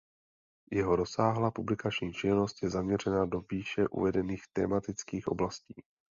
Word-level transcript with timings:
Jeho 0.71 0.95
rozsáhlá 0.95 1.51
publikační 1.51 2.13
činnost 2.13 2.63
je 2.63 2.69
zaměřena 2.69 3.25
do 3.25 3.41
výše 3.51 3.87
uvedených 3.87 4.43
tematických 4.53 5.27
oblastí. 5.27 5.73